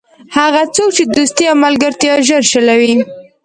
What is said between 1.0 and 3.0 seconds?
دوستي او ملګرتیا ژر شلوي.